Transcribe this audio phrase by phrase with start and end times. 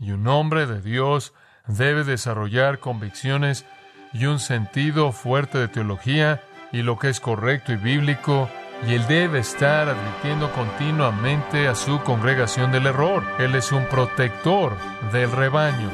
[0.00, 1.34] Y un hombre de Dios
[1.66, 3.66] debe desarrollar convicciones
[4.12, 6.40] y un sentido fuerte de teología
[6.70, 8.48] y lo que es correcto y bíblico,
[8.86, 13.24] y él debe estar advirtiendo continuamente a su congregación del error.
[13.40, 14.76] Él es un protector
[15.12, 15.90] del rebaño.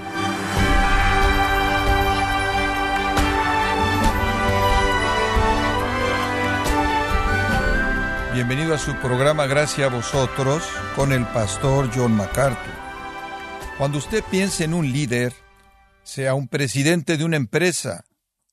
[8.34, 12.83] Bienvenido a su programa Gracias a vosotros con el pastor John MacArthur.
[13.76, 15.34] Cuando usted piense en un líder,
[16.04, 18.04] sea un presidente de una empresa,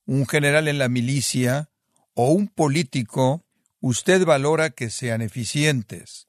[0.08, 1.70] un general en la milicia
[2.16, 3.46] o un político,
[3.82, 6.28] usted valora que sean eficientes.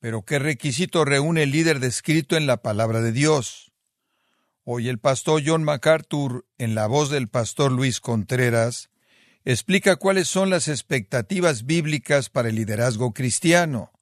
[0.00, 3.72] Pero ¿qué requisito reúne el líder descrito en la palabra de Dios?
[4.64, 8.90] Hoy el pastor John MacArthur, en la voz del pastor Luis Contreras,
[9.44, 13.92] explica cuáles son las expectativas bíblicas para el liderazgo cristiano.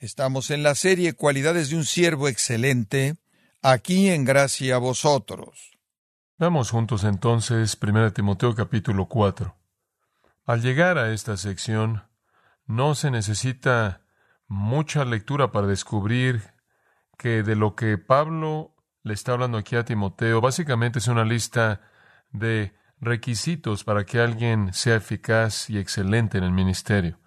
[0.00, 3.16] Estamos en la serie Cualidades de un siervo excelente,
[3.62, 5.78] aquí en gracia a vosotros.
[6.38, 9.56] Veamos juntos entonces 1 Timoteo capítulo 4.
[10.46, 12.04] Al llegar a esta sección,
[12.66, 14.02] no se necesita
[14.46, 16.54] mucha lectura para descubrir
[17.18, 21.80] que de lo que Pablo le está hablando aquí a Timoteo, básicamente es una lista
[22.30, 27.18] de requisitos para que alguien sea eficaz y excelente en el ministerio.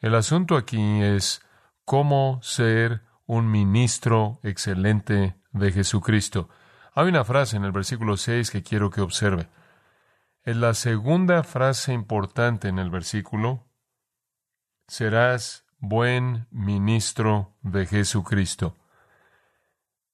[0.00, 1.42] El asunto aquí es
[1.84, 6.50] cómo ser un ministro excelente de Jesucristo.
[6.92, 9.48] Hay una frase en el versículo 6 que quiero que observe.
[10.42, 13.66] Es la segunda frase importante en el versículo.
[14.86, 18.76] Serás buen ministro de Jesucristo.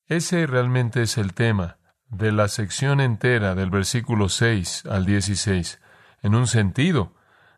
[0.07, 5.81] Ese realmente es el tema de la sección entera del versículo 6 al 16.
[6.23, 7.15] En un sentido,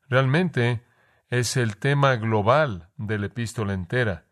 [0.09, 0.85] realmente
[1.31, 4.27] es el tema global de la epístola entera,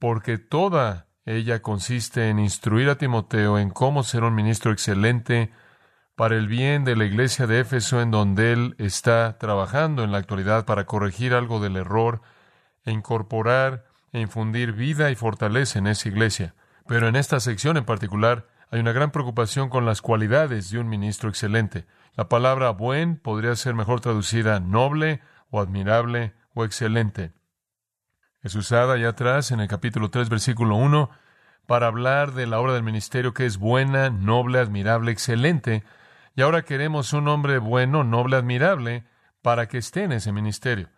[0.00, 5.50] porque toda ella consiste en instruir a Timoteo en cómo ser un ministro excelente
[6.16, 10.18] para el bien de la iglesia de Éfeso en donde él está trabajando en la
[10.18, 12.22] actualidad para corregir algo del error
[12.84, 16.54] e incorporar e infundir vida y fortaleza en esa iglesia.
[16.86, 20.88] Pero en esta sección en particular, hay una gran preocupación con las cualidades de un
[20.88, 21.86] ministro excelente.
[22.16, 25.20] La palabra buen podría ser mejor traducida noble
[25.50, 27.32] o admirable o excelente.
[28.44, 31.08] Es usada allá atrás en el capítulo 3, versículo 1,
[31.66, 35.82] para hablar de la obra del ministerio que es buena, noble, admirable, excelente.
[36.36, 39.06] Y ahora queremos un hombre bueno, noble, admirable,
[39.40, 40.90] para que esté en ese ministerio.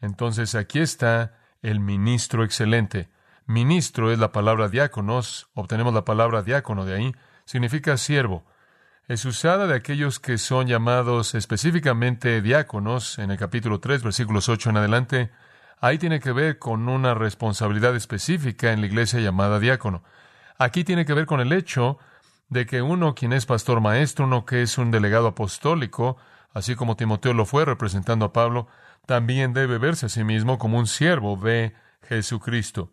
[0.00, 3.08] Entonces aquí está el ministro excelente.
[3.46, 7.12] Ministro es la palabra diáconos, obtenemos la palabra diácono de ahí,
[7.44, 8.44] significa siervo.
[9.08, 14.70] Es usada de aquellos que son llamados específicamente diáconos en el capítulo 3, versículos 8
[14.70, 15.30] en adelante.
[15.82, 20.04] Ahí tiene que ver con una responsabilidad específica en la iglesia llamada diácono.
[20.56, 21.98] Aquí tiene que ver con el hecho
[22.48, 26.18] de que uno quien es pastor maestro, uno que es un delegado apostólico,
[26.54, 28.68] así como Timoteo lo fue representando a Pablo,
[29.06, 32.92] también debe verse a sí mismo como un siervo de Jesucristo.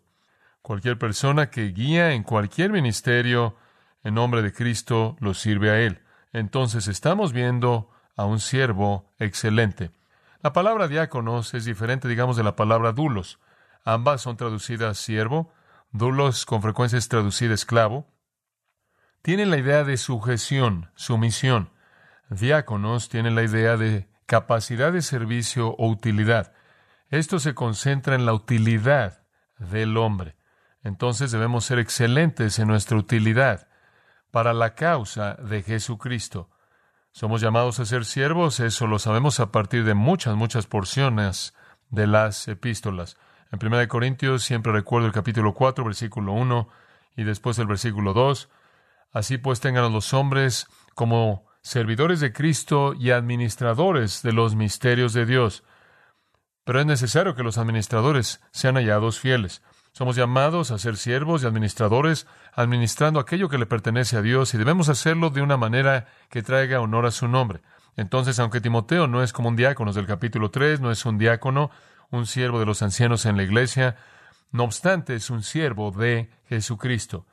[0.60, 3.54] Cualquier persona que guía en cualquier ministerio
[4.02, 6.00] en nombre de Cristo lo sirve a Él.
[6.32, 9.92] Entonces estamos viendo a un siervo excelente.
[10.42, 13.38] La palabra diáconos es diferente, digamos, de la palabra dulos.
[13.84, 15.52] Ambas son traducidas siervo.
[15.92, 18.06] Dulos con frecuencia es traducida esclavo.
[19.22, 21.70] Tienen la idea de sujeción, sumisión.
[22.30, 26.52] Diáconos tienen la idea de capacidad de servicio o utilidad.
[27.10, 29.24] Esto se concentra en la utilidad
[29.58, 30.36] del hombre
[30.82, 33.68] entonces debemos ser excelentes en nuestra utilidad
[34.30, 36.50] para la causa de Jesucristo.
[37.12, 41.54] Somos llamados a ser siervos, eso lo sabemos a partir de muchas, muchas porciones
[41.90, 43.16] de las epístolas.
[43.50, 46.68] En 1 Corintios siempre recuerdo el capítulo 4, versículo 1
[47.16, 48.48] y después el versículo 2.
[49.12, 55.12] Así pues tengan a los hombres como servidores de Cristo y administradores de los misterios
[55.12, 55.64] de Dios.
[56.64, 59.62] Pero es necesario que los administradores sean hallados fieles.
[60.00, 64.56] Somos llamados a ser siervos y administradores, administrando aquello que le pertenece a Dios, y
[64.56, 67.60] debemos hacerlo de una manera que traiga honor a su nombre.
[67.98, 71.70] Entonces, aunque Timoteo no es como un diácono del capítulo 3, no es un diácono,
[72.10, 73.96] un siervo de los ancianos en la iglesia,
[74.52, 77.26] no obstante, es un siervo de Jesucristo.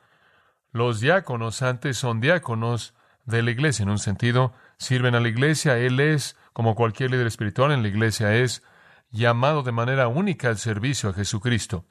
[0.70, 2.92] Los diáconos antes son diáconos
[3.24, 7.28] de la iglesia, en un sentido, sirven a la iglesia, él es, como cualquier líder
[7.28, 8.62] espiritual en la iglesia, es
[9.10, 11.86] llamado de manera única al servicio a Jesucristo.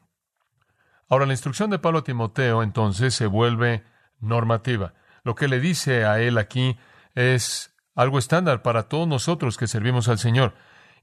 [1.10, 3.84] Ahora, la instrucción de Pablo a Timoteo entonces se vuelve
[4.20, 4.94] normativa.
[5.24, 6.78] Lo que le dice a él aquí
[7.16, 10.54] es algo estándar para todos nosotros que servimos al Señor.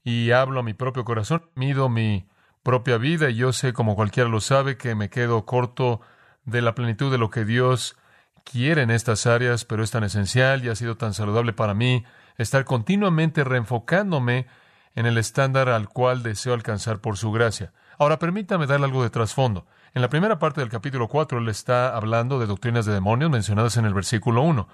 [0.03, 2.29] Y hablo a mi propio corazón, mido mi
[2.63, 6.01] propia vida y yo sé, como cualquiera lo sabe, que me quedo corto
[6.45, 7.97] de la plenitud de lo que Dios
[8.45, 12.05] quiere en estas áreas, pero es tan esencial y ha sido tan saludable para mí
[12.37, 14.47] estar continuamente reenfocándome
[14.95, 17.73] en el estándar al cual deseo alcanzar por su gracia.
[17.99, 19.67] Ahora permítame darle algo de trasfondo.
[19.95, 23.77] En la primera parte del capítulo 4 él está hablando de doctrinas de demonios mencionadas
[23.77, 24.67] en el versículo 1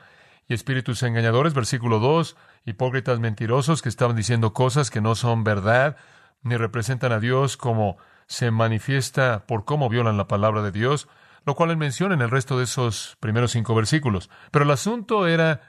[0.48, 5.98] y espíritus engañadores, versículo 2, hipócritas mentirosos que estaban diciendo cosas que no son verdad,
[6.42, 11.06] ni representan a Dios como se manifiesta por cómo violan la palabra de Dios,
[11.44, 14.30] lo cual él menciona en el resto de esos primeros cinco versículos.
[14.50, 15.60] Pero el asunto era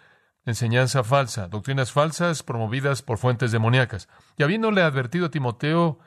[0.46, 4.08] enseñanza falsa, doctrinas falsas promovidas por fuentes demoníacas.
[4.38, 6.00] Y habiéndole advertido a Timoteo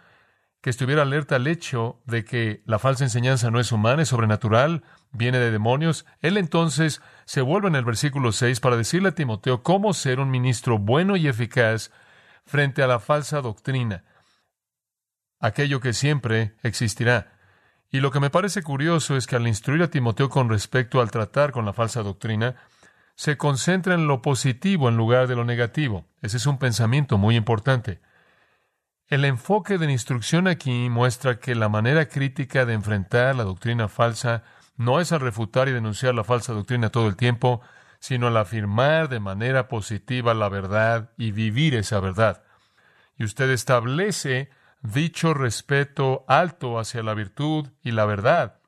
[0.65, 4.83] que estuviera alerta al hecho de que la falsa enseñanza no es humana, es sobrenatural,
[5.13, 9.63] viene de demonios, él entonces se vuelve en el versículo 6 para decirle a Timoteo
[9.63, 11.91] cómo ser un ministro bueno y eficaz
[12.47, 14.05] frente a la falsa doctrina,
[15.39, 17.35] aquello que siempre existirá.
[17.91, 21.11] Y lo que me parece curioso es que al instruir a Timoteo con respecto al
[21.11, 22.57] tratar con la falsa doctrina,
[23.17, 26.07] se concentra en lo positivo en lugar de lo negativo.
[26.23, 28.01] Ese es un pensamiento muy importante.
[29.15, 33.87] El enfoque de la instrucción aquí muestra que la manera crítica de enfrentar la doctrina
[33.87, 34.43] falsa
[34.75, 37.61] no es al refutar y denunciar la falsa doctrina todo el tiempo,
[38.01, 42.43] sino al afirmar de manera positiva la verdad y vivir esa verdad.
[43.17, 44.51] Y usted establece
[44.83, 48.59] dicho respeto alto hacia la virtud y la verdad,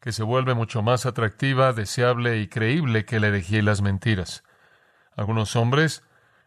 [0.00, 4.42] que se vuelve mucho más atractiva, deseable y creíble que la herejía y las mentiras.
[5.14, 6.02] Algunos hombres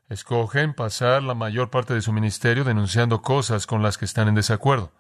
[0.08, 4.36] Escogen pasar la mayor parte de su ministerio denunciando cosas con las que están en
[4.36, 4.92] desacuerdo.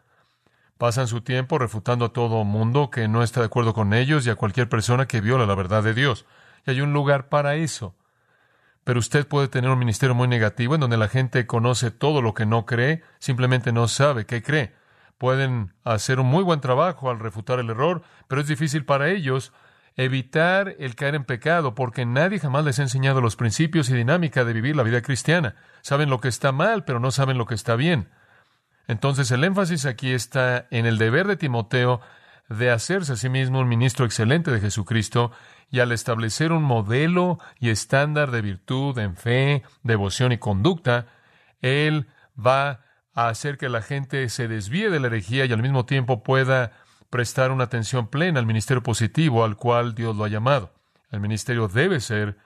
[0.80, 4.32] Pasan su tiempo refutando a todo mundo que no está de acuerdo con ellos y
[4.32, 6.26] a cualquier persona que viola la verdad de Dios.
[6.66, 7.96] Y hay un lugar para eso.
[8.84, 12.34] Pero usted puede tener un ministerio muy negativo en donde la gente conoce todo lo
[12.34, 14.74] que no cree, simplemente no sabe qué cree.
[15.20, 19.54] Pueden hacer un muy buen trabajo al refutar el error, pero es difícil para ellos
[19.96, 24.44] evitar el caer en pecado, porque nadie jamás les ha enseñado los principios y dinámica
[24.44, 25.56] de vivir la vida cristiana.
[25.82, 28.10] Saben lo que está mal, pero no saben lo que está bien.
[28.88, 32.02] Entonces el énfasis aquí está en el deber de Timoteo
[32.50, 35.32] de hacerse a sí mismo un ministro excelente de Jesucristo
[35.72, 41.08] y al establecer un modelo y estándar de virtud en fe, devoción y conducta,
[41.62, 42.08] él
[42.38, 42.82] va
[43.16, 46.72] a hacer que la gente se desvíe de la herejía y al mismo tiempo pueda
[47.10, 50.74] prestar una atención plena al ministerio positivo al cual Dios lo ha llamado.
[51.10, 52.38] El ministerio debe ser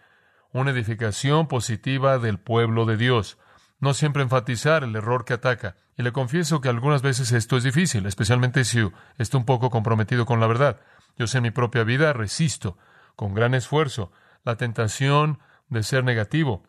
[0.51, 3.37] una edificación positiva del pueblo de Dios,
[3.79, 5.75] no siempre enfatizar el error que ataca.
[5.97, 10.25] Y le confieso que algunas veces esto es difícil, especialmente si está un poco comprometido
[10.25, 10.79] con la verdad.
[11.17, 12.77] Yo sé en mi propia vida resisto
[13.15, 14.11] con gran esfuerzo
[14.43, 16.63] la tentación de ser negativo,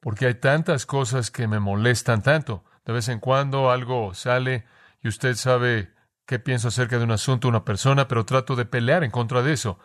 [0.00, 2.64] porque hay tantas cosas que me molestan tanto.
[2.84, 4.66] De vez en cuando algo sale
[5.02, 5.93] y usted sabe
[6.26, 9.52] qué pienso acerca de un asunto, una persona, pero trato de pelear en contra de
[9.52, 9.78] eso,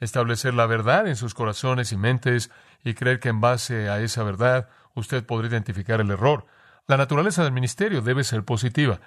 [0.00, 2.50] establecer la verdad en sus corazones y mentes
[2.84, 6.46] y creer que en base a esa verdad usted podrá identificar el error.
[6.86, 9.00] La naturaleza del ministerio debe ser positiva.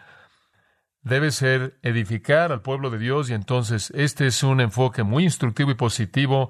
[1.01, 5.71] Debe ser edificar al pueblo de Dios y entonces este es un enfoque muy instructivo
[5.71, 6.49] y positivo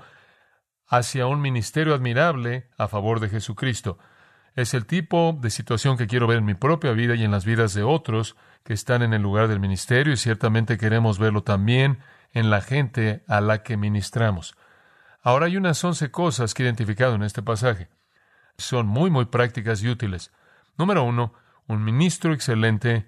[0.87, 3.97] hacia un ministerio admirable a favor de Jesucristo.
[4.55, 7.43] Es el tipo de situación que quiero ver en mi propia vida y en las
[7.43, 11.99] vidas de otros que están en el lugar del ministerio y ciertamente queremos verlo también
[12.33, 14.55] en la gente a la que ministramos.
[15.21, 17.89] Ahora hay unas once cosas que he identificado en este pasaje.
[18.57, 20.31] Son muy, muy prácticas y útiles.
[20.77, 21.33] Número uno,
[21.67, 23.07] un ministro excelente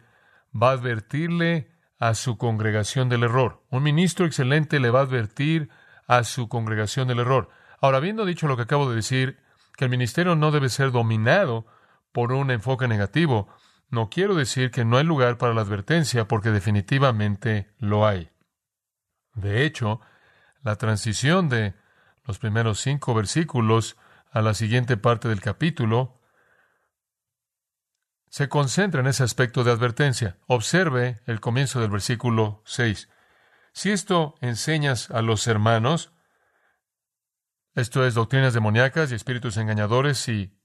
[0.51, 3.63] va a advertirle a su congregación del error.
[3.69, 5.69] Un ministro excelente le va a advertir
[6.07, 7.49] a su congregación del error.
[7.81, 9.44] Ahora, habiendo dicho lo que acabo de decir,
[9.75, 11.65] que el ministerio no debe ser dominado
[12.11, 13.47] por un enfoque negativo,
[13.89, 18.29] no quiero decir que no hay lugar para la advertencia, porque definitivamente lo hay.
[19.33, 20.01] De hecho,
[20.63, 21.75] la transición de
[22.23, 23.97] los primeros cinco versículos
[24.31, 26.19] a la siguiente parte del capítulo
[28.29, 30.37] se concentra en ese aspecto de advertencia.
[30.47, 33.09] Observe el comienzo del versículo 6.
[33.71, 36.11] Si esto enseñas a los hermanos,
[37.75, 40.57] esto es doctrinas demoníacas y espíritus engañadores y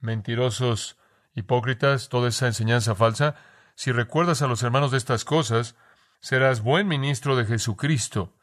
[0.00, 0.96] mentirosos
[1.34, 3.34] hipócritas, toda esa enseñanza falsa,
[3.74, 5.76] si recuerdas a los hermanos de estas cosas,
[6.20, 8.34] serás buen ministro de Jesucristo.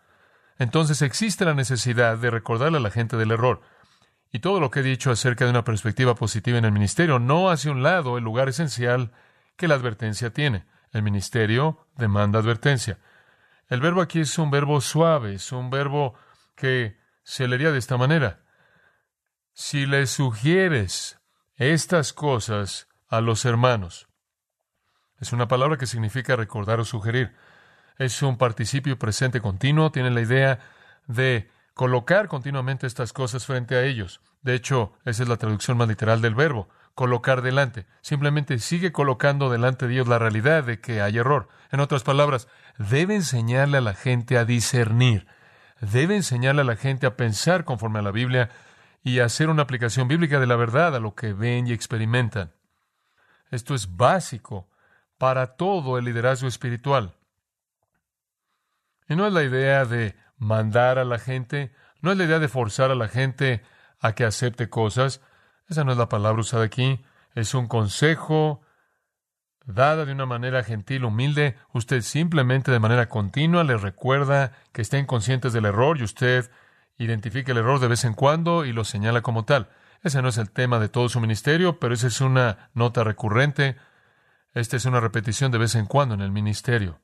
[0.58, 3.62] Entonces existe la necesidad de recordarle a la gente del error.
[4.32, 7.50] Y todo lo que he dicho acerca de una perspectiva positiva en el ministerio no
[7.50, 9.12] hace un lado el lugar esencial
[9.56, 10.66] que la advertencia tiene.
[10.92, 13.00] El ministerio demanda advertencia.
[13.70, 16.16] El verbo aquí es un verbo suave, es un verbo
[16.56, 18.40] que se leería de esta manera.
[19.52, 21.20] Si le sugieres
[21.56, 24.08] estas cosas a los hermanos,
[25.20, 27.34] es una palabra que significa recordar o sugerir.
[27.98, 30.60] Es un participio presente continuo, tiene la idea
[31.08, 34.22] de colocar continuamente estas cosas frente a ellos.
[34.42, 37.88] De hecho, esa es la traducción más literal del verbo, colocar delante.
[38.02, 41.48] Simplemente sigue colocando delante de Dios la realidad de que hay error.
[41.72, 45.28] En otras palabras, debe enseñarle a la gente a discernir,
[45.82, 48.50] debe enseñarle a la gente a pensar conforme a la Biblia
[49.04, 52.54] y hacer una aplicación bíblica de la verdad a lo que ven y experimentan.
[53.52, 54.68] Esto es básico
[55.18, 57.14] para todo el liderazgo espiritual.
[59.08, 62.48] Y no es la idea de mandar a la gente, no es la idea de
[62.48, 63.64] forzar a la gente
[64.00, 65.22] a que acepte cosas.
[65.70, 67.06] Esa no es la palabra usada aquí.
[67.36, 68.65] Es un consejo
[69.66, 71.56] dada de una manera gentil, humilde.
[71.74, 76.50] Usted simplemente de manera continua les recuerda que estén conscientes del error y usted
[76.98, 79.70] identifica el error de vez en cuando y lo señala como tal.
[80.02, 83.76] Ese no es el tema de todo su ministerio, pero esa es una nota recurrente.
[84.54, 87.00] Esta es una repetición de vez en cuando en el ministerio.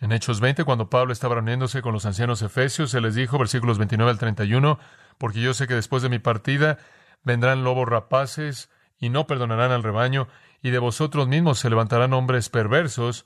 [0.00, 3.78] En Hechos 20, cuando Pablo estaba reuniéndose con los ancianos efesios, se les dijo, versículos
[3.78, 4.78] 29 al 31,
[5.18, 6.78] porque yo sé que después de mi partida
[7.24, 10.28] vendrán lobos rapaces y no perdonarán al rebaño,
[10.62, 13.24] y de vosotros mismos se levantarán hombres perversos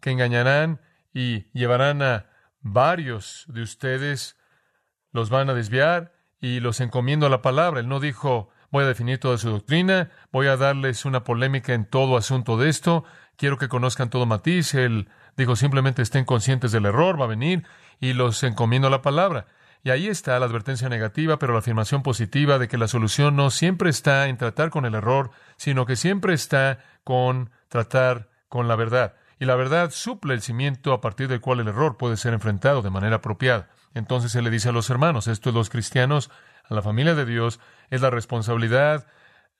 [0.00, 0.80] que engañarán
[1.12, 2.26] y llevarán a
[2.60, 4.36] varios de ustedes,
[5.12, 7.80] los van a desviar y los encomiendo a la palabra.
[7.80, 11.84] Él no dijo, voy a definir toda su doctrina, voy a darles una polémica en
[11.84, 13.04] todo asunto de esto,
[13.36, 14.74] quiero que conozcan todo matiz.
[14.74, 17.64] Él dijo simplemente estén conscientes del error, va a venir
[18.00, 19.46] y los encomiendo a la palabra.
[19.82, 23.50] Y ahí está la advertencia negativa, pero la afirmación positiva de que la solución no
[23.50, 28.76] siempre está en tratar con el error, sino que siempre está con tratar con la
[28.76, 29.14] verdad.
[29.38, 32.82] Y la verdad suple el cimiento a partir del cual el error puede ser enfrentado
[32.82, 33.70] de manera apropiada.
[33.94, 36.30] Entonces se le dice a los hermanos, esto es los cristianos,
[36.68, 37.58] a la familia de Dios,
[37.88, 39.06] es la responsabilidad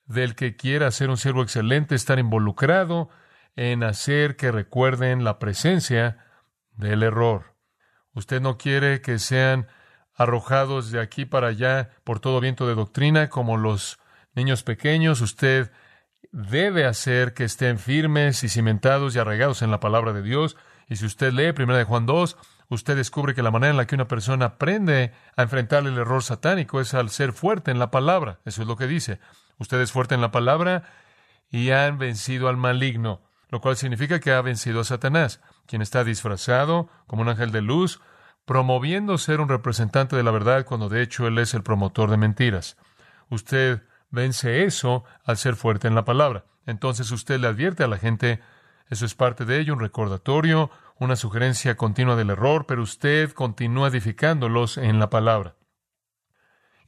[0.04, 3.08] del que quiera ser un siervo excelente, estar involucrado
[3.56, 6.18] en hacer que recuerden la presencia
[6.72, 7.56] del error.
[8.12, 9.66] Usted no quiere que sean
[10.20, 13.98] arrojados de aquí para allá por todo viento de doctrina como los
[14.34, 15.22] niños pequeños.
[15.22, 15.72] Usted
[16.30, 20.58] debe hacer que estén firmes y cimentados y arraigados en la palabra de Dios.
[20.88, 22.36] Y si usted lee 1 de Juan 2,
[22.68, 26.22] usted descubre que la manera en la que una persona aprende a enfrentar el error
[26.22, 28.40] satánico es al ser fuerte en la palabra.
[28.44, 29.20] Eso es lo que dice.
[29.56, 30.82] Usted es fuerte en la palabra
[31.50, 36.04] y han vencido al maligno lo cual significa que ha vencido a Satanás, quien está
[36.04, 38.00] disfrazado como un ángel de luz,
[38.50, 42.16] promoviendo ser un representante de la verdad cuando de hecho él es el promotor de
[42.16, 42.76] mentiras.
[43.28, 46.46] Usted vence eso al ser fuerte en la palabra.
[46.66, 48.40] Entonces usted le advierte a la gente,
[48.88, 53.86] eso es parte de ello, un recordatorio, una sugerencia continua del error, pero usted continúa
[53.86, 55.54] edificándolos en la palabra.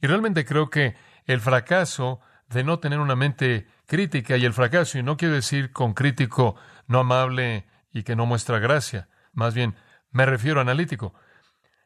[0.01, 4.97] Y realmente creo que el fracaso de no tener una mente crítica y el fracaso,
[4.97, 9.77] y no quiero decir con crítico no amable y que no muestra gracia, más bien
[10.11, 11.13] me refiero a analítico.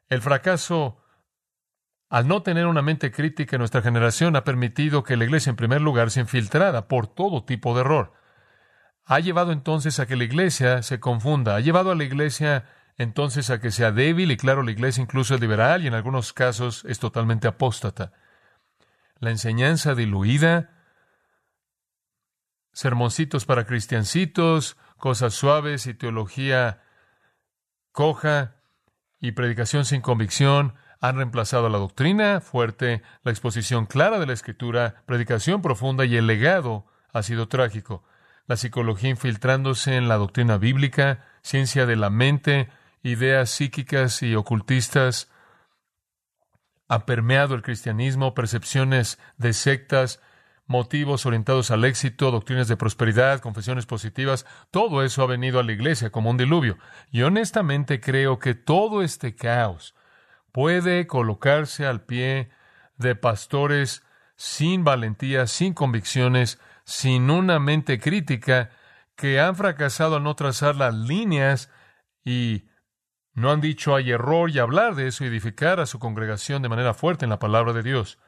[0.10, 1.04] El fracaso,
[2.10, 5.56] al no tener una mente crítica en nuestra generación, ha permitido que la iglesia, en
[5.58, 8.14] primer lugar, se infiltrara por todo tipo de error.
[9.06, 12.66] Ha llevado entonces a que la iglesia se confunda, ha llevado a la iglesia
[12.98, 16.34] entonces a que sea débil, y claro, la iglesia incluso es liberal y en algunos
[16.34, 18.14] casos es totalmente apóstata.
[19.20, 20.72] La enseñanza diluida,
[22.72, 26.84] sermoncitos para cristiancitos, cosas suaves y teología
[27.92, 28.57] coja
[29.20, 35.04] y predicación sin convicción han reemplazado la doctrina fuerte, la exposición clara de la escritura,
[35.06, 38.04] predicación profunda y el legado ha sido trágico.
[38.48, 42.70] La psicología infiltrándose en la doctrina bíblica, ciencia de la mente,
[43.04, 45.30] ideas psíquicas y ocultistas,
[46.88, 50.22] ha permeado el cristianismo, percepciones de sectas,
[50.68, 55.72] motivos orientados al éxito, doctrinas de prosperidad, confesiones positivas, todo eso ha venido a la
[55.72, 56.78] iglesia como un diluvio.
[57.10, 59.96] Y honestamente creo que todo este caos
[60.52, 62.50] puede colocarse al pie
[62.98, 64.04] de pastores
[64.36, 68.70] sin valentía, sin convicciones, sin una mente crítica,
[69.16, 71.72] que han fracasado al no trazar las líneas
[72.24, 72.66] y
[73.34, 76.70] no han dicho hay error y hablar de eso y edificar a su congregación de
[76.70, 78.20] manera fuerte en la palabra de Dios.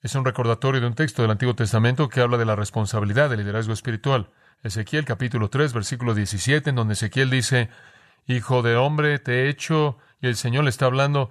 [0.00, 3.40] Es un recordatorio de un texto del Antiguo Testamento que habla de la responsabilidad del
[3.40, 4.30] liderazgo espiritual.
[4.62, 7.68] Ezequiel capítulo 3, versículo 17, en donde Ezequiel dice,
[8.24, 11.30] Hijo de hombre, te he hecho, y el Señor le está hablando,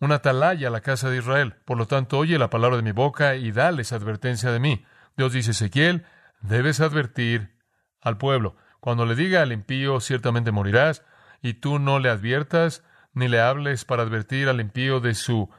[0.00, 1.56] una atalaya a la casa de Israel.
[1.66, 4.86] Por lo tanto, oye la palabra de mi boca y dales advertencia de mí.
[5.18, 6.06] Dios dice, Ezequiel,
[6.40, 7.54] debes advertir
[8.00, 8.56] al pueblo.
[8.80, 11.04] Cuando le diga al impío, ciertamente morirás,
[11.42, 15.50] y tú no le adviertas, ni le hables para advertir al impío de su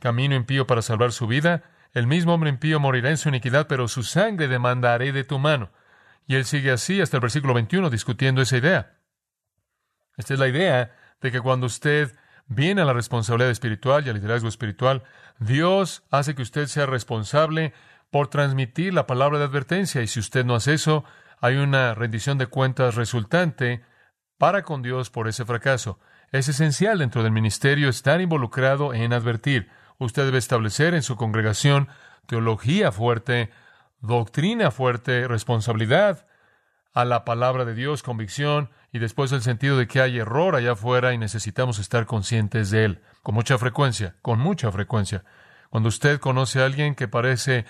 [0.00, 3.88] camino impío para salvar su vida, el mismo hombre impío morirá en su iniquidad, pero
[3.88, 5.70] su sangre demandaré de tu mano.
[6.26, 8.98] Y él sigue así hasta el versículo 21 discutiendo esa idea.
[10.16, 12.14] Esta es la idea de que cuando usted
[12.46, 15.04] viene a la responsabilidad espiritual y al liderazgo espiritual,
[15.38, 17.72] Dios hace que usted sea responsable
[18.10, 20.02] por transmitir la palabra de advertencia.
[20.02, 21.04] Y si usted no hace eso,
[21.40, 23.84] hay una rendición de cuentas resultante
[24.38, 25.98] para con Dios por ese fracaso.
[26.32, 29.70] Es esencial dentro del ministerio estar involucrado en advertir.
[29.98, 31.88] Usted debe establecer en su congregación
[32.26, 33.50] teología fuerte,
[34.00, 36.26] doctrina fuerte, responsabilidad
[36.92, 40.72] a la palabra de Dios, convicción y después el sentido de que hay error allá
[40.72, 45.24] afuera y necesitamos estar conscientes de él con mucha frecuencia, con mucha frecuencia.
[45.68, 47.66] Cuando usted conoce a alguien que parece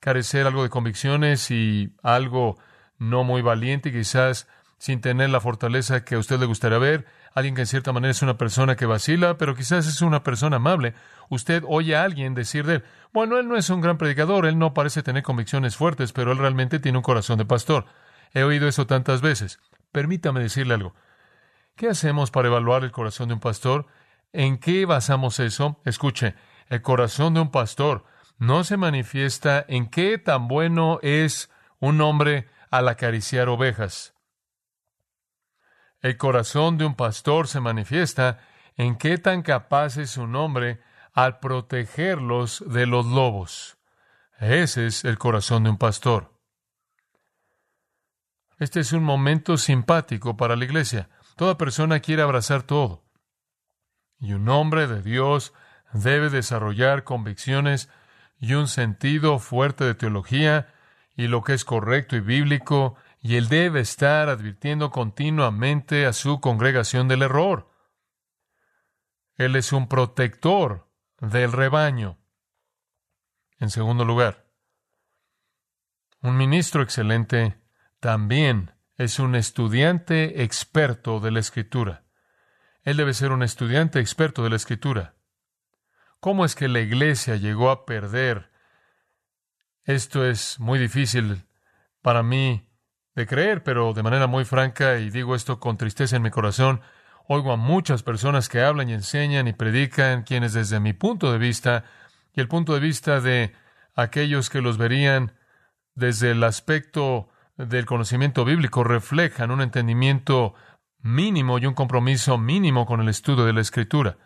[0.00, 2.56] carecer algo de convicciones y algo
[2.98, 4.48] no muy valiente, quizás
[4.78, 8.10] sin tener la fortaleza que a usted le gustaría ver, alguien que en cierta manera
[8.10, 10.94] es una persona que vacila, pero quizás es una persona amable.
[11.28, 14.58] Usted oye a alguien decir de él, bueno, él no es un gran predicador, él
[14.58, 17.84] no parece tener convicciones fuertes, pero él realmente tiene un corazón de pastor.
[18.32, 19.60] He oído eso tantas veces.
[19.92, 20.94] Permítame decirle algo.
[21.74, 23.86] ¿Qué hacemos para evaluar el corazón de un pastor?
[24.32, 25.78] ¿En qué basamos eso?
[25.84, 26.36] Escuche,
[26.70, 28.06] el corazón de un pastor
[28.38, 31.50] no se manifiesta en qué tan bueno es
[31.80, 34.15] un hombre al acariciar ovejas.
[36.06, 38.38] El corazón de un pastor se manifiesta
[38.76, 40.80] en qué tan capaz es un hombre
[41.12, 43.76] al protegerlos de los lobos.
[44.38, 46.32] Ese es el corazón de un pastor.
[48.60, 51.08] Este es un momento simpático para la iglesia.
[51.34, 53.02] Toda persona quiere abrazar todo.
[54.20, 55.54] Y un hombre de Dios
[55.92, 57.88] debe desarrollar convicciones
[58.38, 60.72] y un sentido fuerte de teología
[61.16, 62.94] y lo que es correcto y bíblico,
[63.26, 67.68] y él debe estar advirtiendo continuamente a su congregación del error.
[69.34, 70.88] Él es un protector
[71.20, 72.18] del rebaño.
[73.58, 74.46] En segundo lugar,
[76.20, 77.60] un ministro excelente
[77.98, 82.04] también es un estudiante experto de la escritura.
[82.84, 85.16] Él debe ser un estudiante experto de la escritura.
[86.20, 88.52] ¿Cómo es que la iglesia llegó a perder
[89.82, 91.46] esto es muy difícil
[92.02, 92.65] para mí
[93.16, 96.82] de creer, pero de manera muy franca, y digo esto con tristeza en mi corazón,
[97.26, 101.38] oigo a muchas personas que hablan y enseñan y predican, quienes desde mi punto de
[101.38, 101.84] vista
[102.34, 103.54] y el punto de vista de
[103.94, 105.32] aquellos que los verían
[105.94, 110.54] desde el aspecto del conocimiento bíblico, reflejan un entendimiento
[110.98, 114.18] mínimo y un compromiso mínimo con el estudio de la Escritura.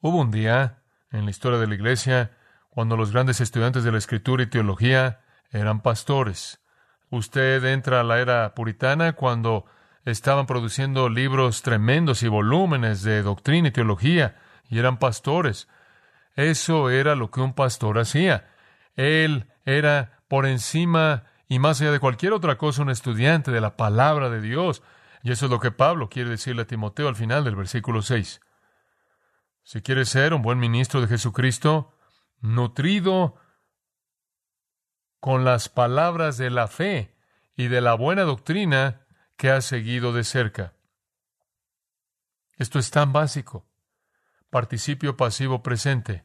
[0.00, 2.36] Hubo un día en la historia de la Iglesia
[2.68, 5.20] cuando los grandes estudiantes de la escritura y teología
[5.50, 6.60] eran pastores.
[7.16, 9.64] Usted entra a la era puritana cuando
[10.04, 14.36] estaban produciendo libros tremendos y volúmenes de doctrina y teología,
[14.68, 15.66] y eran pastores.
[16.34, 18.50] Eso era lo que un pastor hacía.
[18.96, 23.76] Él era por encima y más allá de cualquier otra cosa un estudiante de la
[23.76, 24.82] palabra de Dios.
[25.22, 28.40] Y eso es lo que Pablo quiere decirle a Timoteo al final del versículo 6.
[29.62, 31.94] Si quiere ser un buen ministro de Jesucristo,
[32.40, 33.36] nutrido
[35.26, 37.12] con las palabras de la fe
[37.56, 39.00] y de la buena doctrina
[39.36, 40.74] que ha seguido de cerca.
[42.58, 43.66] Esto es tan básico.
[44.50, 46.22] Participio pasivo presente.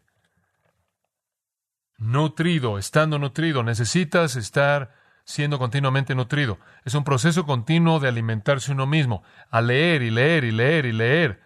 [1.97, 6.59] Nutrido, estando nutrido, necesitas estar siendo continuamente nutrido.
[6.85, 10.91] Es un proceso continuo de alimentarse uno mismo, a leer y leer y leer y
[10.91, 11.41] leer,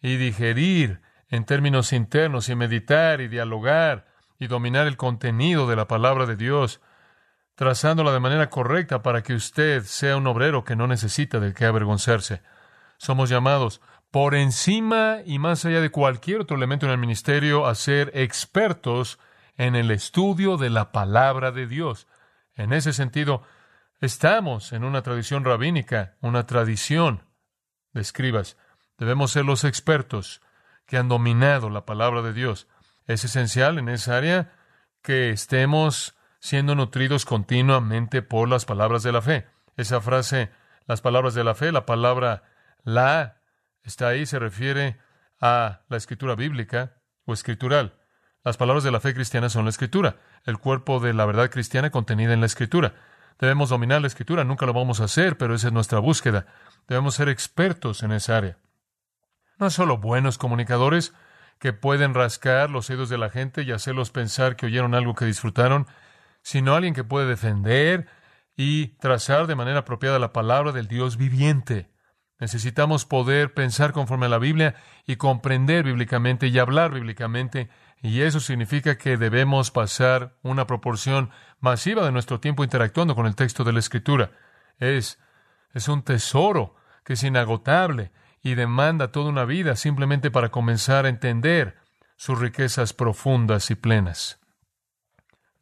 [0.00, 4.06] y digerir en términos internos y meditar y dialogar
[4.38, 6.80] y dominar el contenido de la palabra de Dios,
[7.54, 11.66] trazándola de manera correcta para que usted sea un obrero que no necesita de qué
[11.66, 12.42] avergonzarse.
[12.98, 17.74] Somos llamados por encima y más allá de cualquier otro elemento en el ministerio a
[17.74, 19.18] ser expertos
[19.56, 22.06] en el estudio de la palabra de Dios.
[22.54, 23.42] En ese sentido,
[24.00, 27.22] estamos en una tradición rabínica, una tradición
[27.92, 28.56] de escribas.
[28.98, 30.42] Debemos ser los expertos
[30.86, 32.68] que han dominado la palabra de Dios.
[33.06, 34.52] Es esencial en esa área
[35.02, 39.46] que estemos siendo nutridos continuamente por las palabras de la fe.
[39.78, 40.50] Esa frase,
[40.86, 42.42] las palabras de la fe, la palabra
[42.84, 43.38] la
[43.82, 44.98] está ahí, se refiere
[45.40, 47.94] a la escritura bíblica o escritural.
[48.44, 51.90] Las palabras de la fe cristiana son la escritura, el cuerpo de la verdad cristiana
[51.90, 52.92] contenida en la escritura.
[53.38, 56.44] Debemos dominar la escritura, nunca lo vamos a hacer, pero esa es nuestra búsqueda.
[56.86, 58.58] Debemos ser expertos en esa área
[59.62, 61.14] no solo buenos comunicadores
[61.60, 65.24] que pueden rascar los oídos de la gente y hacerlos pensar que oyeron algo que
[65.24, 65.86] disfrutaron,
[66.42, 68.06] sino alguien que puede defender
[68.56, 71.90] y trazar de manera apropiada la palabra del Dios viviente.
[72.38, 74.74] Necesitamos poder pensar conforme a la Biblia
[75.06, 77.70] y comprender bíblicamente y hablar bíblicamente,
[78.02, 83.36] y eso significa que debemos pasar una proporción masiva de nuestro tiempo interactuando con el
[83.36, 84.32] texto de la Escritura.
[84.78, 85.20] Es,
[85.72, 86.74] es un tesoro
[87.04, 88.10] que es inagotable
[88.42, 91.78] y demanda toda una vida simplemente para comenzar a entender
[92.16, 94.40] sus riquezas profundas y plenas.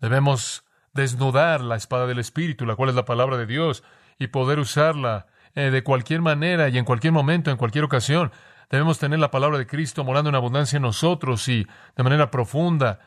[0.00, 3.82] Debemos desnudar la espada del Espíritu, la cual es la palabra de Dios,
[4.18, 8.32] y poder usarla eh, de cualquier manera y en cualquier momento, en cualquier ocasión.
[8.70, 13.00] Debemos tener la palabra de Cristo morando en abundancia en nosotros y de manera profunda.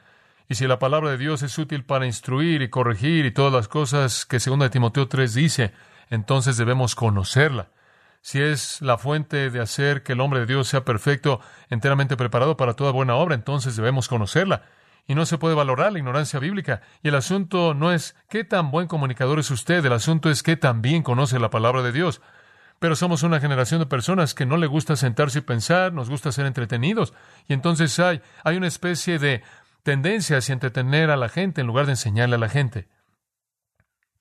[0.50, 3.68] Y si la palabra de Dios es útil para instruir y corregir y todas las
[3.70, 5.74] cosas que 2 Timoteo 3 dice,
[6.10, 7.70] entonces debemos conocerla.
[8.22, 12.58] Si es la fuente de hacer que el hombre de Dios sea perfecto, enteramente preparado
[12.58, 14.64] para toda buena obra, entonces debemos conocerla
[15.06, 16.82] y no se puede valorar la ignorancia bíblica.
[17.02, 20.56] Y el asunto no es qué tan buen comunicador es usted, el asunto es qué
[20.56, 22.22] tan bien conoce la palabra de Dios.
[22.80, 26.32] Pero somos una generación de personas que no le gusta sentarse y pensar, nos gusta
[26.32, 27.14] ser entretenidos.
[27.48, 29.44] Y entonces hay, hay una especie de
[29.84, 32.88] tendencia hacia entretener a la gente en lugar de enseñarle a la gente.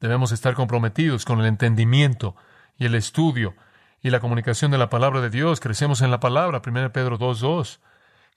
[0.01, 2.35] Debemos estar comprometidos con el entendimiento
[2.77, 3.55] y el estudio
[4.01, 5.61] y la comunicación de la palabra de Dios.
[5.61, 7.79] Crecemos en la palabra, 1 Pedro 2.2.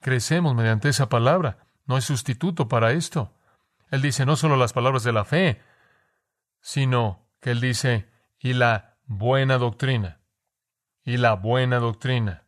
[0.00, 1.65] Crecemos mediante esa palabra.
[1.86, 3.32] No hay sustituto para esto.
[3.90, 5.62] Él dice no solo las palabras de la fe,
[6.60, 10.20] sino que él dice, y la buena doctrina.
[11.04, 12.44] Y la buena doctrina.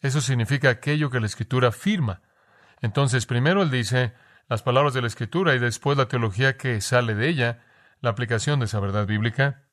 [0.00, 2.20] Eso significa aquello que la Escritura afirma.
[2.82, 4.12] Entonces, primero él dice
[4.48, 7.64] las palabras de la Escritura y después la teología que sale de ella,
[8.00, 9.64] la aplicación de esa verdad bíblica.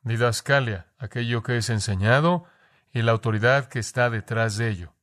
[0.00, 2.46] Didascalia, aquello que es enseñado
[2.92, 4.94] y la autoridad que está detrás de ello.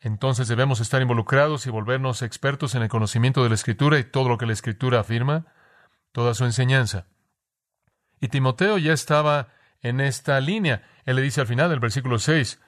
[0.00, 4.28] Entonces debemos estar involucrados y volvernos expertos en el conocimiento de la Escritura y todo
[4.28, 5.46] lo que la Escritura afirma,
[6.12, 7.06] toda su enseñanza.
[8.20, 9.48] Y Timoteo ya estaba
[9.82, 10.82] en esta línea.
[11.04, 12.60] Él le dice al final del versículo 6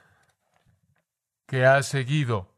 [1.47, 2.53] que ha seguido.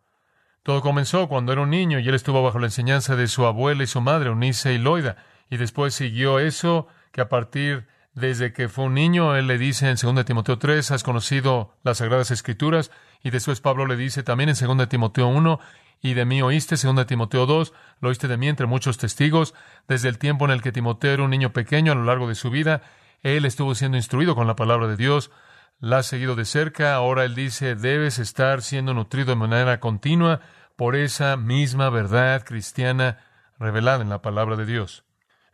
[0.64, 3.84] Todo comenzó cuando era un niño y él estuvo bajo la enseñanza de su abuela
[3.84, 5.18] y su madre, Unice y Loida,
[5.50, 9.90] y después siguió eso que a partir desde que fue un niño, él le dice
[9.90, 12.90] en 2 Timoteo 3, has conocido las Sagradas Escrituras,
[13.22, 15.60] y después Pablo le dice también en 2 Timoteo 1,
[16.02, 19.54] y de mí oíste, 2 Timoteo 2, lo oíste de mí entre muchos testigos,
[19.90, 22.36] desde el tiempo en el que Timoteo era un niño pequeño a lo largo de
[22.36, 22.82] su vida,
[23.22, 25.30] él estuvo siendo instruido con la palabra de Dios,
[25.80, 30.40] la ha seguido de cerca, ahora él dice, debes estar siendo nutrido de manera continua
[30.78, 33.18] por esa misma verdad cristiana
[33.60, 35.05] revelada en la palabra de Dios.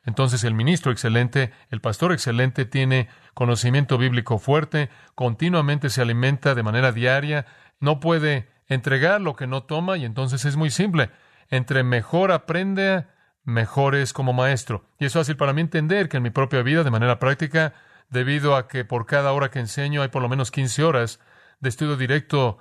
[0.04, 6.64] Entonces el ministro excelente, el pastor excelente tiene conocimiento bíblico fuerte, continuamente se alimenta de
[6.64, 7.46] manera diaria,
[7.80, 11.12] no puede entregar lo que no toma y entonces es muy simple.
[11.50, 13.06] Entre mejor aprende,
[13.44, 14.86] mejor es como maestro.
[15.00, 17.74] Y es fácil para mí entender que en mi propia vida, de manera práctica,
[18.10, 21.20] debido a que por cada hora que enseño hay por lo menos 15 horas
[21.60, 22.58] de estudio directo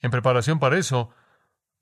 [0.00, 1.10] en preparación para eso,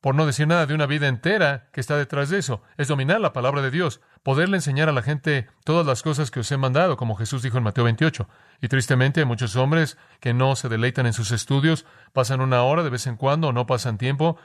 [0.01, 3.21] por no decir nada de una vida entera que está detrás de eso, es dominar
[3.21, 6.57] la palabra de Dios poderle enseñar a la gente todas las cosas que os he
[6.57, 8.29] mandado, como Jesús dijo en Mateo 28.
[8.61, 12.83] Y tristemente hay muchos hombres que no se deleitan en sus estudios, pasan una hora
[12.83, 14.37] de vez en cuando o no pasan tiempo,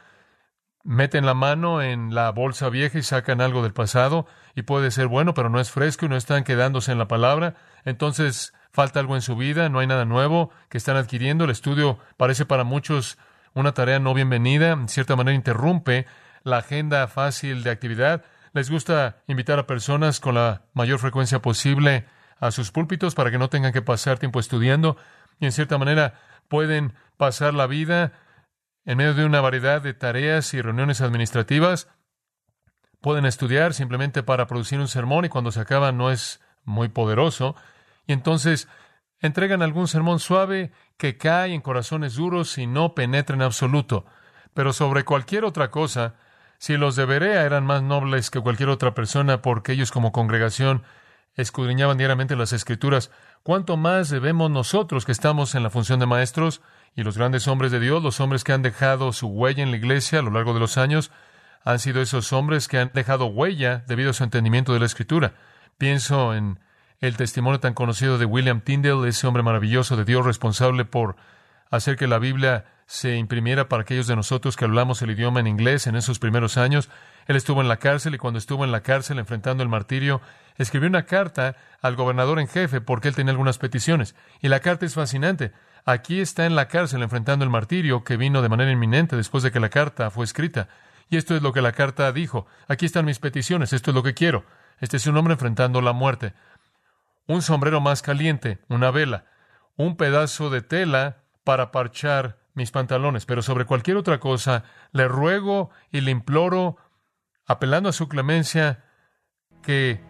[0.84, 5.08] meten la mano en la bolsa vieja y sacan algo del pasado, y puede ser
[5.08, 7.56] bueno, pero no es fresco y no están quedándose en la palabra.
[7.84, 11.46] Entonces falta algo en su vida, no hay nada nuevo que están adquiriendo.
[11.46, 13.18] El estudio parece para muchos
[13.54, 16.06] una tarea no bienvenida, en cierta manera interrumpe
[16.44, 22.06] la agenda fácil de actividad les gusta invitar a personas con la mayor frecuencia posible
[22.40, 24.98] a sus púlpitos para que no tengan que pasar tiempo estudiando
[25.40, 28.14] y en cierta manera pueden pasar la vida
[28.84, 31.88] en medio de una variedad de tareas y reuniones administrativas.
[33.00, 37.56] Pueden estudiar simplemente para producir un sermón y cuando se acaba no es muy poderoso.
[38.06, 38.68] Y entonces
[39.20, 44.06] entregan algún sermón suave que cae en corazones duros y no penetra en absoluto.
[44.54, 46.14] Pero sobre cualquier otra cosa,
[46.60, 50.84] si los de Berea eran más nobles que cualquier otra persona porque ellos como congregación
[51.34, 53.10] escudriñaban diariamente las escrituras,
[53.42, 56.62] ¿cuánto más debemos nosotros que estamos en la función de maestros
[56.96, 59.78] y los grandes hombres de Dios, los hombres que han dejado su huella en la
[59.78, 61.10] iglesia a lo largo de los años,
[61.64, 65.34] han sido esos hombres que han dejado huella debido a su entendimiento de la escritura?
[65.80, 66.60] Pienso en
[67.02, 71.16] el testimonio tan conocido de William Tyndale, ese hombre maravilloso de Dios responsable por
[71.72, 75.48] hacer que la Biblia se imprimiera para aquellos de nosotros que hablamos el idioma en
[75.48, 76.90] inglés en esos primeros años.
[77.26, 80.22] Él estuvo en la cárcel y cuando estuvo en la cárcel enfrentando el martirio,
[80.58, 84.16] escribió una carta al gobernador en jefe porque él tenía algunas peticiones.
[84.40, 85.54] Y la carta es fascinante.
[85.86, 89.52] Aquí está en la cárcel enfrentando el martirio que vino de manera inminente después de
[89.52, 90.68] que la carta fue escrita.
[91.10, 92.46] Y esto es lo que la carta dijo.
[92.68, 94.46] Aquí están mis peticiones, esto es lo que quiero.
[94.82, 96.34] Este es un hombre enfrentando la muerte.
[97.28, 99.26] Un sombrero más caliente, una vela,
[99.76, 105.70] un pedazo de tela para parchar mis pantalones, pero sobre cualquier otra cosa, le ruego
[105.92, 106.78] y le imploro,
[107.46, 108.84] apelando a su clemencia,
[109.64, 110.02] que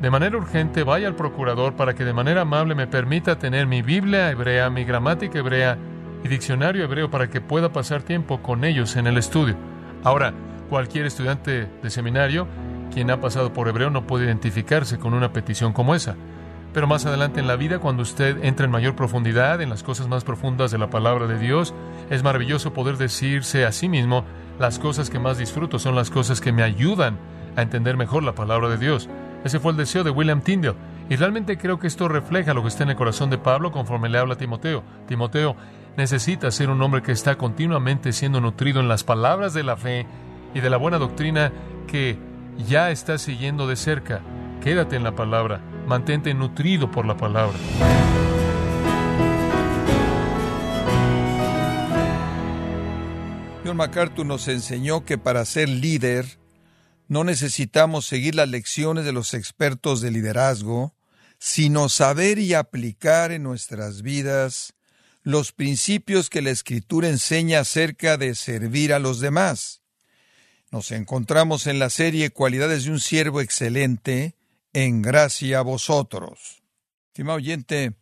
[0.00, 3.82] de manera urgente vaya al procurador para que de manera amable me permita tener mi
[3.82, 5.78] Biblia hebrea, mi gramática hebrea
[6.24, 9.56] y diccionario hebreo para que pueda pasar tiempo con ellos en el estudio.
[10.02, 10.34] Ahora,
[10.68, 12.48] cualquier estudiante de seminario,
[12.92, 16.16] quien ha pasado por hebreo, no puede identificarse con una petición como esa.
[16.72, 20.08] Pero más adelante en la vida, cuando usted entra en mayor profundidad en las cosas
[20.08, 21.72] más profundas de la palabra de Dios,
[22.10, 24.24] es maravilloso poder decirse a sí mismo,
[24.58, 27.16] las cosas que más disfruto son las cosas que me ayudan
[27.56, 29.08] a entender mejor la palabra de Dios.
[29.44, 30.76] Ese fue el deseo de William Tyndale.
[31.08, 34.08] Y realmente creo que esto refleja lo que está en el corazón de Pablo conforme
[34.08, 34.82] le habla a Timoteo.
[35.06, 35.54] Timoteo
[35.96, 40.06] necesita ser un hombre que está continuamente siendo nutrido en las palabras de la fe
[40.54, 41.52] y de la buena doctrina
[41.86, 42.18] que
[42.58, 44.22] ya está siguiendo de cerca.
[44.62, 47.58] Quédate en la palabra, mantente nutrido por la palabra.
[53.64, 56.38] John MacArthur nos enseñó que para ser líder
[57.08, 60.94] no necesitamos seguir las lecciones de los expertos de liderazgo,
[61.38, 64.74] sino saber y aplicar en nuestras vidas
[65.22, 69.83] los principios que la Escritura enseña acerca de servir a los demás.
[70.74, 74.34] Nos encontramos en la serie Cualidades de un siervo excelente,
[74.72, 76.64] en gracia a vosotros.
[77.06, 77.92] Estimado oyente,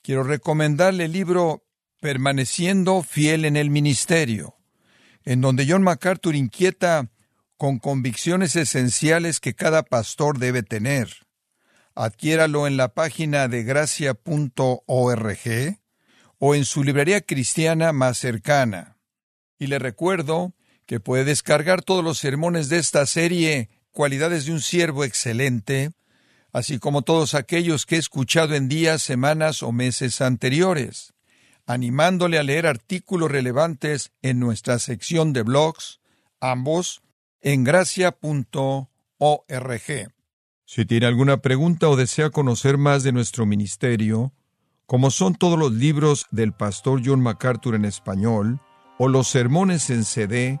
[0.00, 1.66] quiero recomendarle el libro
[2.00, 4.56] Permaneciendo fiel en el ministerio,
[5.24, 7.10] en donde John MacArthur inquieta
[7.58, 11.10] con convicciones esenciales que cada pastor debe tener.
[11.94, 15.36] Adquiéralo en la página de gracia.org
[16.38, 18.96] o en su librería cristiana más cercana.
[19.58, 20.54] Y le recuerdo
[20.92, 25.92] que puede descargar todos los sermones de esta serie Cualidades de un siervo excelente,
[26.52, 31.14] así como todos aquellos que he escuchado en días, semanas o meses anteriores,
[31.64, 36.00] animándole a leer artículos relevantes en nuestra sección de blogs,
[36.40, 37.00] ambos
[37.40, 38.86] en gracia.org.
[40.66, 44.34] Si tiene alguna pregunta o desea conocer más de nuestro ministerio,
[44.84, 48.60] como son todos los libros del pastor John MacArthur en español,
[48.98, 50.60] o los sermones en CD,